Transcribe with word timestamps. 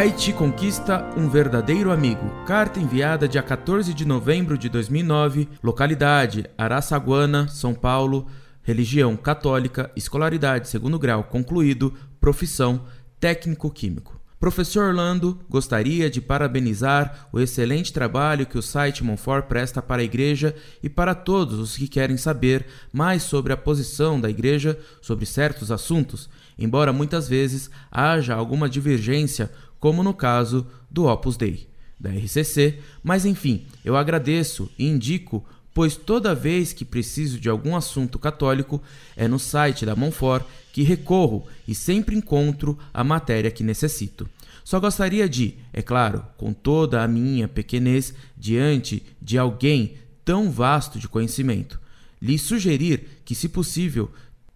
Site 0.00 0.32
conquista 0.32 1.12
um 1.14 1.28
verdadeiro 1.28 1.92
amigo. 1.92 2.26
Carta 2.46 2.80
enviada 2.80 3.28
dia 3.28 3.42
14 3.42 3.92
de 3.92 4.06
novembro 4.06 4.56
de 4.56 4.66
2009. 4.70 5.46
Localidade: 5.62 6.46
Araçaguana, 6.56 7.48
São 7.48 7.74
Paulo. 7.74 8.26
Religião 8.62 9.14
católica. 9.14 9.92
Escolaridade 9.94 10.68
segundo 10.68 10.98
grau 10.98 11.24
concluído. 11.24 11.92
Profissão: 12.18 12.86
técnico 13.20 13.70
químico. 13.70 14.18
Professor 14.40 14.86
Orlando 14.86 15.38
gostaria 15.50 16.08
de 16.08 16.18
parabenizar 16.18 17.28
o 17.30 17.38
excelente 17.38 17.92
trabalho 17.92 18.46
que 18.46 18.56
o 18.56 18.62
site 18.62 19.04
Monfort 19.04 19.44
presta 19.44 19.82
para 19.82 20.00
a 20.00 20.04
Igreja 20.04 20.56
e 20.82 20.88
para 20.88 21.14
todos 21.14 21.58
os 21.58 21.76
que 21.76 21.86
querem 21.86 22.16
saber 22.16 22.64
mais 22.90 23.22
sobre 23.22 23.52
a 23.52 23.56
posição 23.56 24.18
da 24.18 24.30
Igreja 24.30 24.78
sobre 25.02 25.26
certos 25.26 25.70
assuntos, 25.70 26.30
embora 26.58 26.90
muitas 26.90 27.28
vezes 27.28 27.70
haja 27.92 28.34
alguma 28.34 28.66
divergência 28.66 29.50
como 29.80 30.02
no 30.02 30.14
caso 30.14 30.66
do 30.90 31.06
Opus 31.06 31.36
Dei, 31.36 31.66
da 31.98 32.10
RCC, 32.10 32.78
mas 33.02 33.24
enfim, 33.24 33.66
eu 33.84 33.96
agradeço 33.96 34.70
e 34.78 34.86
indico, 34.86 35.44
pois 35.74 35.96
toda 35.96 36.34
vez 36.34 36.72
que 36.72 36.84
preciso 36.84 37.40
de 37.40 37.48
algum 37.48 37.74
assunto 37.74 38.18
católico, 38.18 38.80
é 39.16 39.26
no 39.26 39.38
site 39.38 39.86
da 39.86 39.96
Monfort 39.96 40.46
que 40.72 40.82
recorro 40.82 41.46
e 41.66 41.74
sempre 41.74 42.14
encontro 42.14 42.78
a 42.92 43.02
matéria 43.02 43.50
que 43.50 43.64
necessito. 43.64 44.28
Só 44.62 44.78
gostaria 44.78 45.28
de, 45.28 45.54
é 45.72 45.82
claro, 45.82 46.24
com 46.36 46.52
toda 46.52 47.02
a 47.02 47.08
minha 47.08 47.48
pequenez 47.48 48.14
diante 48.36 49.02
de 49.20 49.36
alguém 49.38 49.96
tão 50.24 50.50
vasto 50.50 50.98
de 50.98 51.08
conhecimento, 51.08 51.80
lhe 52.20 52.38
sugerir 52.38 53.22
que, 53.24 53.34
se 53.34 53.48
possível, 53.48 54.10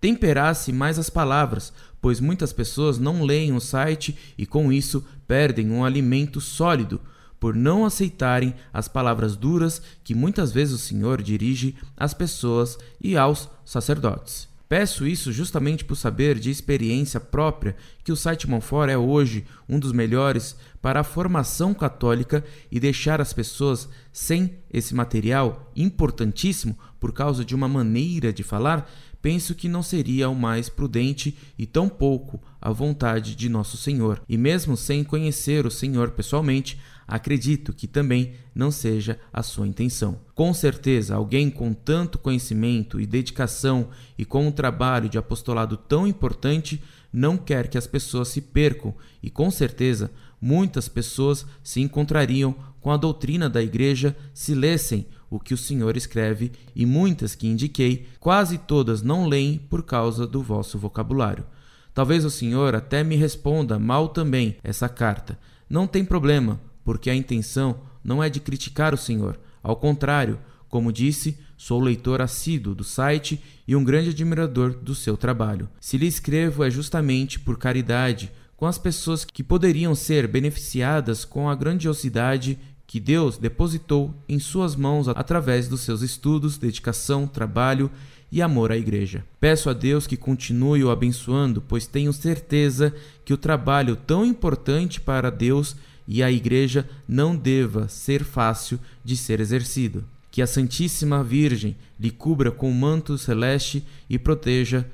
temperasse 0.00 0.72
mais 0.72 0.98
as 0.98 1.10
palavras, 1.10 1.72
pois 2.00 2.20
muitas 2.20 2.52
pessoas 2.52 2.98
não 2.98 3.22
leem 3.22 3.52
o 3.52 3.60
site 3.60 4.16
e 4.36 4.46
com 4.46 4.72
isso 4.72 5.04
perdem 5.26 5.70
um 5.70 5.84
alimento 5.84 6.40
sólido 6.40 7.00
por 7.40 7.54
não 7.54 7.84
aceitarem 7.84 8.54
as 8.72 8.88
palavras 8.88 9.36
duras 9.36 9.80
que 10.02 10.14
muitas 10.14 10.52
vezes 10.52 10.74
o 10.74 10.78
Senhor 10.78 11.22
dirige 11.22 11.76
às 11.96 12.12
pessoas 12.12 12.78
e 13.00 13.16
aos 13.16 13.48
sacerdotes. 13.64 14.48
Peço 14.68 15.06
isso 15.06 15.32
justamente 15.32 15.82
por 15.82 15.96
saber 15.96 16.38
de 16.38 16.50
experiência 16.50 17.18
própria 17.18 17.74
que 18.04 18.12
o 18.12 18.16
site 18.16 18.48
Monfort 18.48 18.90
é 18.90 18.98
hoje 18.98 19.46
um 19.66 19.78
dos 19.78 19.92
melhores 19.92 20.56
para 20.82 21.00
a 21.00 21.04
formação 21.04 21.72
católica 21.72 22.44
e 22.70 22.78
deixar 22.78 23.18
as 23.18 23.32
pessoas 23.32 23.88
sem 24.12 24.58
esse 24.70 24.94
material 24.94 25.72
importantíssimo 25.74 26.78
por 27.00 27.14
causa 27.14 27.46
de 27.46 27.54
uma 27.54 27.66
maneira 27.66 28.30
de 28.30 28.42
falar 28.42 28.90
penso 29.20 29.54
que 29.54 29.68
não 29.68 29.82
seria 29.82 30.28
o 30.28 30.34
mais 30.34 30.68
prudente 30.68 31.36
e 31.58 31.66
tão 31.66 31.88
pouco 31.88 32.40
a 32.60 32.70
vontade 32.70 33.34
de 33.34 33.48
nosso 33.48 33.76
Senhor. 33.76 34.22
E 34.28 34.36
mesmo 34.36 34.76
sem 34.76 35.04
conhecer 35.04 35.66
o 35.66 35.70
Senhor 35.70 36.10
pessoalmente, 36.10 36.78
acredito 37.06 37.72
que 37.72 37.86
também 37.86 38.34
não 38.54 38.70
seja 38.70 39.18
a 39.32 39.42
sua 39.42 39.66
intenção. 39.66 40.20
Com 40.34 40.52
certeza, 40.52 41.14
alguém 41.14 41.50
com 41.50 41.72
tanto 41.72 42.18
conhecimento 42.18 43.00
e 43.00 43.06
dedicação 43.06 43.88
e 44.16 44.24
com 44.24 44.46
um 44.46 44.52
trabalho 44.52 45.08
de 45.08 45.18
apostolado 45.18 45.76
tão 45.76 46.06
importante 46.06 46.82
não 47.12 47.36
quer 47.36 47.68
que 47.68 47.78
as 47.78 47.86
pessoas 47.86 48.28
se 48.28 48.40
percam, 48.40 48.94
e 49.22 49.30
com 49.30 49.50
certeza 49.50 50.10
muitas 50.40 50.88
pessoas 50.88 51.46
se 51.62 51.80
encontrariam 51.80 52.54
com 52.80 52.90
a 52.90 52.96
doutrina 52.96 53.48
da 53.48 53.62
igreja 53.62 54.16
se 54.32 54.54
lessem 54.54 55.06
o 55.30 55.38
que 55.38 55.52
o 55.52 55.58
Senhor 55.58 55.96
escreve, 55.96 56.52
e 56.74 56.86
muitas 56.86 57.34
que 57.34 57.46
indiquei, 57.46 58.06
quase 58.18 58.56
todas 58.56 59.02
não 59.02 59.26
leem 59.26 59.58
por 59.58 59.82
causa 59.82 60.26
do 60.26 60.42
vosso 60.42 60.78
vocabulário. 60.78 61.44
Talvez 61.92 62.24
o 62.24 62.30
Senhor 62.30 62.74
até 62.74 63.04
me 63.04 63.16
responda 63.16 63.78
mal 63.78 64.08
também 64.08 64.56
essa 64.62 64.88
carta. 64.88 65.38
Não 65.68 65.86
tem 65.86 66.04
problema, 66.04 66.60
porque 66.84 67.10
a 67.10 67.14
intenção 67.14 67.80
não 68.02 68.22
é 68.22 68.30
de 68.30 68.40
criticar 68.40 68.94
o 68.94 68.98
Senhor. 68.98 69.38
Ao 69.62 69.76
contrário, 69.76 70.38
como 70.68 70.92
disse, 70.92 71.38
sou 71.56 71.80
leitor 71.80 72.22
assíduo 72.22 72.74
do 72.74 72.84
site 72.84 73.42
e 73.66 73.74
um 73.74 73.84
grande 73.84 74.10
admirador 74.10 74.72
do 74.72 74.94
seu 74.94 75.16
trabalho. 75.16 75.68
Se 75.80 75.98
lhe 75.98 76.06
escrevo 76.06 76.64
é 76.64 76.70
justamente 76.70 77.40
por 77.40 77.58
caridade 77.58 78.30
com 78.58 78.66
as 78.66 78.76
pessoas 78.76 79.24
que 79.24 79.44
poderiam 79.44 79.94
ser 79.94 80.26
beneficiadas 80.26 81.24
com 81.24 81.48
a 81.48 81.54
grandiosidade 81.54 82.58
que 82.88 82.98
Deus 82.98 83.38
depositou 83.38 84.12
em 84.28 84.40
suas 84.40 84.74
mãos 84.74 85.06
através 85.06 85.68
dos 85.68 85.82
seus 85.82 86.02
estudos, 86.02 86.58
dedicação, 86.58 87.26
trabalho 87.26 87.88
e 88.32 88.42
amor 88.42 88.72
à 88.72 88.76
igreja. 88.76 89.24
Peço 89.38 89.70
a 89.70 89.72
Deus 89.72 90.08
que 90.08 90.16
continue 90.16 90.82
o 90.82 90.90
abençoando, 90.90 91.62
pois 91.68 91.86
tenho 91.86 92.12
certeza 92.12 92.92
que 93.24 93.32
o 93.32 93.36
trabalho 93.36 93.94
tão 93.94 94.24
importante 94.24 95.00
para 95.00 95.30
Deus 95.30 95.76
e 96.06 96.20
a 96.20 96.30
igreja 96.30 96.88
não 97.06 97.36
deva 97.36 97.86
ser 97.86 98.24
fácil 98.24 98.80
de 99.04 99.16
ser 99.16 99.38
exercido. 99.38 100.04
Que 100.32 100.42
a 100.42 100.48
Santíssima 100.48 101.22
Virgem 101.22 101.76
lhe 101.98 102.10
cubra 102.10 102.50
com 102.50 102.68
o 102.68 102.74
manto 102.74 103.16
celeste 103.16 103.86
e 104.10 104.18
proteja 104.18 104.84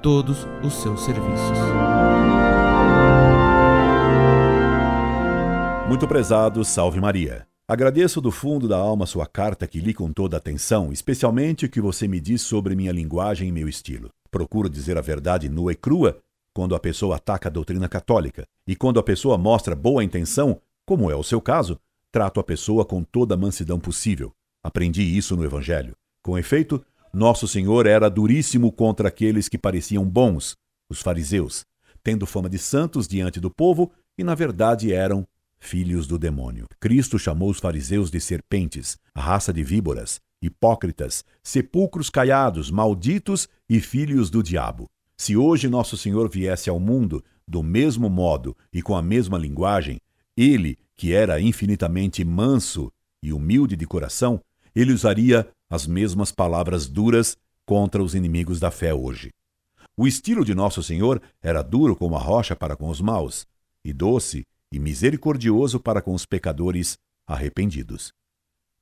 todos 0.00 0.46
os 0.62 0.72
seus 0.74 1.04
serviços. 1.04 2.01
Muito 5.92 6.08
prezado, 6.08 6.64
salve 6.64 6.98
Maria. 6.98 7.46
Agradeço 7.68 8.18
do 8.18 8.30
fundo 8.30 8.66
da 8.66 8.78
alma 8.78 9.04
sua 9.04 9.26
carta 9.26 9.66
que 9.66 9.78
li 9.78 9.92
com 9.92 10.10
toda 10.10 10.38
atenção, 10.38 10.90
especialmente 10.90 11.66
o 11.66 11.68
que 11.68 11.82
você 11.82 12.08
me 12.08 12.18
diz 12.18 12.40
sobre 12.40 12.74
minha 12.74 12.90
linguagem 12.90 13.50
e 13.50 13.52
meu 13.52 13.68
estilo. 13.68 14.08
Procuro 14.30 14.70
dizer 14.70 14.96
a 14.96 15.02
verdade 15.02 15.50
nua 15.50 15.72
e 15.72 15.76
crua 15.76 16.18
quando 16.54 16.74
a 16.74 16.80
pessoa 16.80 17.16
ataca 17.16 17.50
a 17.50 17.52
doutrina 17.52 17.90
católica, 17.90 18.46
e 18.66 18.74
quando 18.74 18.98
a 18.98 19.02
pessoa 19.02 19.36
mostra 19.36 19.76
boa 19.76 20.02
intenção, 20.02 20.58
como 20.86 21.10
é 21.10 21.14
o 21.14 21.22
seu 21.22 21.42
caso, 21.42 21.78
trato 22.10 22.40
a 22.40 22.42
pessoa 22.42 22.86
com 22.86 23.04
toda 23.04 23.34
a 23.34 23.38
mansidão 23.38 23.78
possível. 23.78 24.32
Aprendi 24.64 25.02
isso 25.02 25.36
no 25.36 25.44
Evangelho. 25.44 25.94
Com 26.22 26.38
efeito, 26.38 26.82
nosso 27.12 27.46
Senhor 27.46 27.86
era 27.86 28.08
duríssimo 28.08 28.72
contra 28.72 29.08
aqueles 29.08 29.46
que 29.46 29.58
pareciam 29.58 30.08
bons, 30.08 30.56
os 30.88 31.02
fariseus, 31.02 31.66
tendo 32.02 32.24
fama 32.24 32.48
de 32.48 32.56
santos 32.56 33.06
diante 33.06 33.38
do 33.38 33.50
povo 33.50 33.92
e, 34.16 34.24
na 34.24 34.34
verdade, 34.34 34.90
eram 34.90 35.26
filhos 35.62 36.08
do 36.08 36.18
demônio. 36.18 36.66
Cristo 36.80 37.18
chamou 37.18 37.48
os 37.48 37.60
fariseus 37.60 38.10
de 38.10 38.20
serpentes, 38.20 38.98
raça 39.16 39.52
de 39.52 39.62
víboras, 39.62 40.20
hipócritas, 40.42 41.24
sepulcros 41.42 42.10
caiados, 42.10 42.70
malditos 42.70 43.48
e 43.68 43.80
filhos 43.80 44.28
do 44.28 44.42
diabo. 44.42 44.90
Se 45.16 45.36
hoje 45.36 45.68
nosso 45.68 45.96
Senhor 45.96 46.28
viesse 46.28 46.68
ao 46.68 46.80
mundo 46.80 47.24
do 47.46 47.62
mesmo 47.62 48.10
modo 48.10 48.56
e 48.72 48.82
com 48.82 48.96
a 48.96 49.00
mesma 49.00 49.38
linguagem, 49.38 50.00
ele, 50.36 50.76
que 50.96 51.12
era 51.14 51.40
infinitamente 51.40 52.24
manso 52.24 52.92
e 53.22 53.32
humilde 53.32 53.76
de 53.76 53.86
coração, 53.86 54.40
ele 54.74 54.92
usaria 54.92 55.48
as 55.70 55.86
mesmas 55.86 56.32
palavras 56.32 56.88
duras 56.88 57.36
contra 57.64 58.02
os 58.02 58.16
inimigos 58.16 58.58
da 58.58 58.70
fé 58.70 58.92
hoje. 58.92 59.30
O 59.96 60.08
estilo 60.08 60.44
de 60.44 60.54
nosso 60.54 60.82
Senhor 60.82 61.22
era 61.40 61.62
duro 61.62 61.94
como 61.94 62.16
a 62.16 62.18
rocha 62.18 62.56
para 62.56 62.74
com 62.74 62.88
os 62.88 63.00
maus, 63.00 63.46
e 63.84 63.92
doce 63.92 64.44
e 64.72 64.78
misericordioso 64.78 65.78
para 65.78 66.00
com 66.00 66.14
os 66.14 66.24
pecadores 66.24 66.98
arrependidos. 67.26 68.12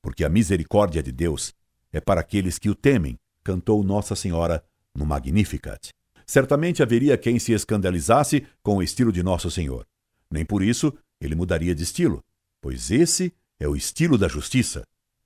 Porque 0.00 0.24
a 0.24 0.28
misericórdia 0.28 1.02
de 1.02 1.12
Deus 1.12 1.52
é 1.92 2.00
para 2.00 2.20
aqueles 2.20 2.58
que 2.58 2.70
o 2.70 2.74
temem, 2.74 3.18
cantou 3.42 3.82
Nossa 3.82 4.14
Senhora 4.14 4.64
no 4.94 5.04
Magnificat. 5.04 5.90
Certamente 6.26 6.82
haveria 6.82 7.18
quem 7.18 7.38
se 7.38 7.52
escandalizasse 7.52 8.46
com 8.62 8.76
o 8.76 8.82
estilo 8.82 9.10
de 9.10 9.22
Nosso 9.22 9.50
Senhor. 9.50 9.84
Nem 10.30 10.44
por 10.44 10.62
isso 10.62 10.96
ele 11.20 11.34
mudaria 11.34 11.74
de 11.74 11.82
estilo, 11.82 12.22
pois 12.60 12.90
esse 12.90 13.34
é 13.58 13.66
o 13.66 13.74
estilo 13.74 14.16
da 14.16 14.28
justiça. 14.28 14.84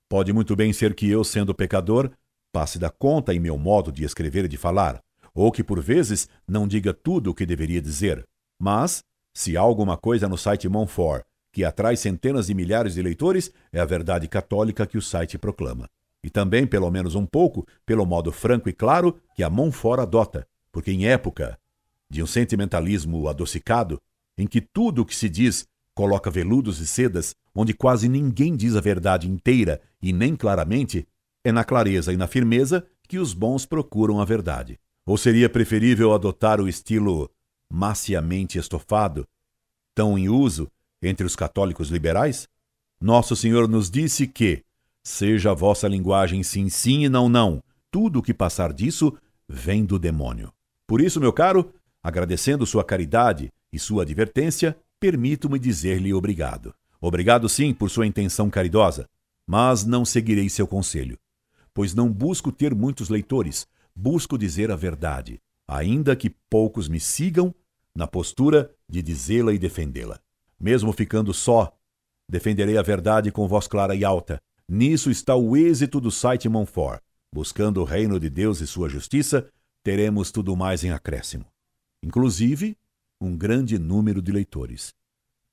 Pode 0.09 0.33
muito 0.33 0.55
bem 0.55 0.73
ser 0.73 0.95
que 0.95 1.07
eu, 1.07 1.23
sendo 1.23 1.53
pecador, 1.53 2.11
passe 2.51 2.79
da 2.79 2.89
conta 2.89 3.33
em 3.33 3.39
meu 3.39 3.57
modo 3.57 3.91
de 3.91 4.03
escrever 4.03 4.45
e 4.45 4.47
de 4.47 4.57
falar, 4.57 4.99
ou 5.33 5.51
que 5.51 5.63
por 5.63 5.81
vezes 5.81 6.27
não 6.47 6.67
diga 6.67 6.93
tudo 6.93 7.29
o 7.29 7.35
que 7.35 7.45
deveria 7.45 7.81
dizer. 7.81 8.25
Mas 8.59 9.03
se 9.35 9.57
há 9.57 9.59
alguma 9.59 9.97
coisa 9.97 10.29
no 10.29 10.37
site 10.37 10.69
Monfort 10.69 11.25
que 11.51 11.65
atrai 11.65 11.95
centenas 11.97 12.47
de 12.47 12.53
milhares 12.53 12.95
de 12.95 13.01
leitores, 13.01 13.51
é 13.71 13.79
a 13.79 13.85
verdade 13.85 14.27
católica 14.27 14.87
que 14.87 14.97
o 14.97 15.01
site 15.01 15.37
proclama. 15.37 15.89
E 16.23 16.29
também, 16.29 16.65
pelo 16.65 16.89
menos 16.89 17.15
um 17.15 17.25
pouco, 17.25 17.67
pelo 17.85 18.05
modo 18.05 18.31
franco 18.31 18.67
e 18.69 18.73
claro 18.73 19.17
que 19.35 19.43
a 19.43 19.49
Monfort 19.49 20.01
adota, 20.01 20.47
porque 20.71 20.91
em 20.91 21.05
época 21.07 21.59
de 22.09 22.23
um 22.23 22.25
sentimentalismo 22.25 23.27
adocicado, 23.27 24.01
em 24.37 24.47
que 24.47 24.61
tudo 24.61 25.01
o 25.01 25.05
que 25.05 25.15
se 25.15 25.29
diz 25.29 25.67
coloca 25.93 26.31
veludos 26.31 26.79
e 26.79 26.87
sedas, 26.87 27.35
onde 27.53 27.73
quase 27.73 28.07
ninguém 28.07 28.55
diz 28.55 28.75
a 28.75 28.81
verdade 28.81 29.29
inteira 29.29 29.81
e 30.01 30.11
nem 30.11 30.35
claramente, 30.35 31.07
é 31.43 31.51
na 31.51 31.63
clareza 31.63 32.11
e 32.11 32.17
na 32.17 32.27
firmeza 32.27 32.85
que 33.07 33.17
os 33.17 33.33
bons 33.33 33.65
procuram 33.65 34.19
a 34.19 34.25
verdade. 34.25 34.79
Ou 35.05 35.17
seria 35.17 35.49
preferível 35.49 36.13
adotar 36.13 36.59
o 36.59 36.67
estilo 36.67 37.29
maciamente 37.69 38.57
estofado, 38.57 39.27
tão 39.93 40.17
em 40.17 40.29
uso 40.29 40.71
entre 41.01 41.25
os 41.25 41.35
católicos 41.35 41.89
liberais? 41.89 42.47
Nosso 42.99 43.35
Senhor 43.35 43.67
nos 43.67 43.89
disse 43.89 44.27
que, 44.27 44.63
seja 45.03 45.51
a 45.51 45.53
vossa 45.53 45.87
linguagem 45.87 46.41
sim, 46.43 46.69
sim 46.69 47.05
e 47.05 47.09
não, 47.09 47.29
não, 47.29 47.61
tudo 47.91 48.19
o 48.19 48.23
que 48.23 48.33
passar 48.33 48.73
disso 48.73 49.15
vem 49.47 49.85
do 49.85 49.99
demônio. 49.99 50.51
Por 50.87 51.01
isso, 51.01 51.19
meu 51.19 51.31
caro, 51.31 51.73
agradecendo 52.01 52.65
sua 52.65 52.83
caridade 52.83 53.51
e 53.71 53.79
sua 53.79 54.03
advertência, 54.03 54.77
permito-me 54.99 55.59
dizer-lhe 55.59 56.13
obrigado. 56.13 56.73
Obrigado, 56.99 57.47
sim, 57.47 57.73
por 57.73 57.89
sua 57.89 58.07
intenção 58.07 58.49
caridosa, 58.49 59.07
mas 59.45 59.85
não 59.85 60.03
seguirei 60.03 60.49
seu 60.49 60.65
conselho, 60.65 61.17
pois 61.73 61.93
não 61.93 62.11
busco 62.11 62.51
ter 62.51 62.73
muitos 62.73 63.09
leitores, 63.09 63.67
busco 63.95 64.37
dizer 64.37 64.71
a 64.71 64.75
verdade, 64.75 65.39
ainda 65.67 66.15
que 66.15 66.29
poucos 66.49 66.87
me 66.87 66.99
sigam 66.99 67.53
na 67.95 68.07
postura 68.07 68.73
de 68.89 69.01
dizê-la 69.01 69.53
e 69.53 69.59
defendê-la. 69.59 70.19
Mesmo 70.59 70.91
ficando 70.91 71.33
só, 71.33 71.75
defenderei 72.29 72.77
a 72.77 72.81
verdade 72.81 73.31
com 73.31 73.47
voz 73.47 73.67
clara 73.67 73.95
e 73.95 74.03
alta. 74.03 74.41
Nisso 74.67 75.09
está 75.11 75.35
o 75.35 75.55
êxito 75.55 75.99
do 75.99 76.11
site 76.11 76.49
Monfort. 76.49 77.01
Buscando 77.33 77.81
o 77.81 77.83
reino 77.83 78.19
de 78.19 78.29
Deus 78.29 78.61
e 78.61 78.67
sua 78.67 78.89
justiça, 78.89 79.49
teremos 79.83 80.31
tudo 80.31 80.55
mais 80.55 80.83
em 80.83 80.91
acréscimo. 80.91 81.45
Inclusive, 82.03 82.77
um 83.19 83.35
grande 83.35 83.77
número 83.77 84.21
de 84.21 84.31
leitores. 84.31 84.93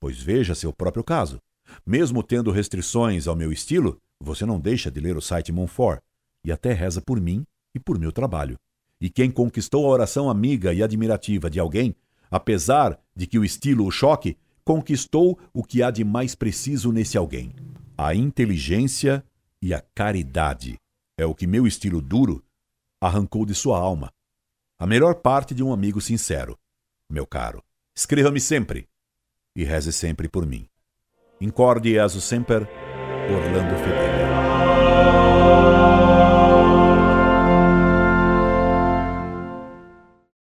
Pois 0.01 0.21
veja 0.21 0.55
seu 0.55 0.73
próprio 0.73 1.05
caso. 1.05 1.41
Mesmo 1.87 2.23
tendo 2.23 2.51
restrições 2.51 3.27
ao 3.27 3.37
meu 3.37 3.53
estilo, 3.53 3.99
você 4.21 4.45
não 4.45 4.61
deixa 4.61 4.91
de 4.91 5.01
ler 5.01 5.17
o 5.17 5.21
site 5.21 5.53
Monfort 5.53 6.01
e 6.45 6.51
até 6.51 6.73
reza 6.73 7.01
por 7.01 7.21
mim 7.21 7.45
e 7.75 7.79
por 7.79 7.99
meu 7.99 8.13
trabalho. 8.13 8.57
E 9.03 9.11
quem 9.11 9.33
conquistou 9.33 9.85
a 9.85 9.89
oração 9.89 10.31
amiga 10.31 10.73
e 10.73 10.81
admirativa 10.81 11.51
de 11.51 11.59
alguém, 11.59 11.93
apesar 12.31 12.97
de 13.17 13.27
que 13.27 13.37
o 13.37 13.45
estilo 13.45 13.85
o 13.85 13.91
choque, 13.91 14.39
conquistou 14.65 15.37
o 15.53 15.65
que 15.65 15.83
há 15.83 15.91
de 15.91 16.05
mais 16.05 16.37
preciso 16.37 16.93
nesse 16.93 17.19
alguém: 17.19 17.53
a 17.99 18.15
inteligência 18.15 19.25
e 19.61 19.75
a 19.75 19.83
caridade. 19.93 20.79
É 21.19 21.27
o 21.27 21.35
que 21.35 21.49
meu 21.49 21.67
estilo 21.67 22.01
duro 22.01 22.45
arrancou 23.01 23.45
de 23.45 23.57
sua 23.57 23.77
alma. 23.77 24.09
A 24.79 24.87
melhor 24.87 25.17
parte 25.17 25.53
de 25.53 25.65
um 25.65 25.73
amigo 25.73 26.01
sincero, 26.01 26.57
meu 27.11 27.27
caro. 27.27 27.61
Escreva-me 27.97 28.39
sempre 28.39 28.89
e 29.57 29.65
reze 29.65 29.93
sempre 29.93 30.29
por 30.29 30.47
mim. 30.47 30.69
Incorde 31.41 31.89
e 31.89 31.99
aso 31.99 32.21
sempre, 32.21 32.69
Orlando 33.29 33.75
Fedeli. 33.83 35.82